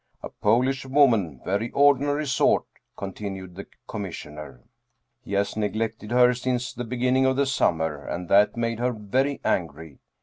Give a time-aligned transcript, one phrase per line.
[0.23, 2.65] "A Polish woman, very ordinary sort,"
[2.97, 4.61] continued the Commis sioner."
[5.23, 9.39] He has neglected her since the beginning of the summer, and that made her very
[9.45, 9.99] angry.